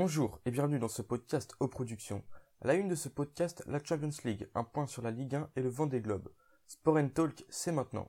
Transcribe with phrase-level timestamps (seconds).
[0.00, 2.22] Bonjour et bienvenue dans ce podcast aux productions.
[2.62, 5.50] À la une de ce podcast, la Champions League, un point sur la Ligue 1
[5.56, 6.28] et le vent des globes.
[6.68, 8.08] Sport and Talk, c'est maintenant.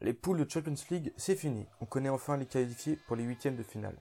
[0.00, 1.66] Les poules de Champions League, c'est fini.
[1.82, 4.00] On connaît enfin les qualifiés pour les huitièmes de finale.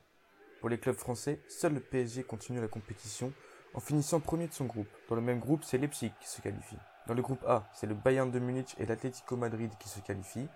[0.61, 3.33] Pour les clubs français, seul le PSG continue la compétition
[3.73, 4.87] en finissant premier de son groupe.
[5.09, 6.79] Dans le même groupe, c'est Leipzig qui se qualifie.
[7.05, 10.47] Dans le groupe A, c'est le Bayern de Munich et l'Atlético Madrid qui se qualifient.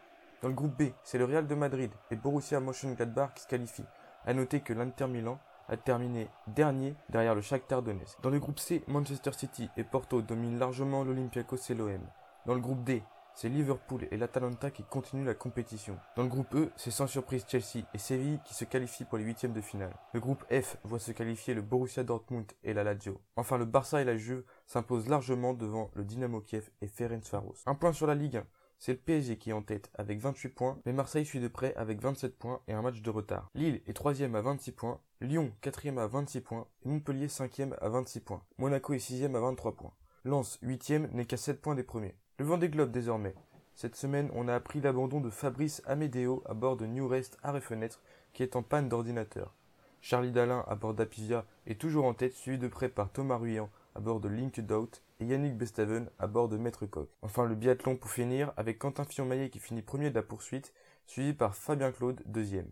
[0.42, 3.84] Dans le groupe B, c'est le Real de Madrid et Borussia Mönchengladbach qui se qualifient.
[4.24, 5.38] À noter que l'Inter Milan
[5.72, 8.22] a terminé dernier derrière le Shakhtar Donetsk.
[8.22, 12.02] Dans le groupe C, Manchester City et Porto dominent largement l'Olympiakos et l'OM.
[12.46, 13.02] Dans le groupe D,
[13.34, 15.98] c'est Liverpool et l'Atalanta qui continuent la compétition.
[16.16, 19.24] Dans le groupe E, c'est sans surprise Chelsea et Séville qui se qualifient pour les
[19.24, 19.96] huitièmes de finale.
[20.14, 23.22] Le groupe F voit se qualifier le Borussia Dortmund et la Lazio.
[23.38, 27.56] Enfin, le Barça et la Juve s'imposent largement devant le Dynamo Kiev et Ferencvaros.
[27.66, 28.44] Un point sur la Ligue 1.
[28.84, 31.76] C'est le PSG qui est en tête avec 28 points, mais Marseille suit de près
[31.76, 33.52] avec 27 points et un match de retard.
[33.54, 37.90] Lille est 3 à 26 points, Lyon 4 à 26 points, et Montpellier 5 à
[37.90, 38.42] 26 points.
[38.58, 39.94] Monaco est 6 à 23 points.
[40.26, 42.16] Lens 8 n'est qu'à 7 points des premiers.
[42.40, 43.36] Le vent des globes désormais.
[43.76, 47.62] Cette semaine, on a appris l'abandon de Fabrice Amedeo à bord de New Rest Arrêt
[47.62, 48.02] Fenêtre
[48.34, 49.54] qui est en panne d'ordinateur.
[50.02, 53.70] Charlie Dalin à bord d'Apivia est toujours en tête, suivi de près par Thomas Ruyant
[53.96, 54.72] à bord de Linked
[55.20, 57.10] et Yannick Bestaven à bord de Maître Coq.
[57.22, 60.74] Enfin le biathlon pour finir avec Quentin Fillon-Maillet qui finit premier de la poursuite,
[61.06, 62.70] suivi par Fabien Claude deuxième.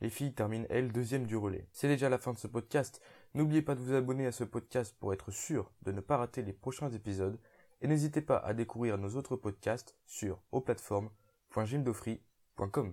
[0.00, 1.68] Les filles terminent elles deuxième du relais.
[1.72, 3.00] C'est déjà la fin de ce podcast.
[3.34, 6.42] N'oubliez pas de vous abonner à ce podcast pour être sûr de ne pas rater
[6.42, 7.38] les prochains épisodes
[7.82, 12.90] et n'hésitez pas à découvrir nos autres podcasts sur plateformes.gildofree.com.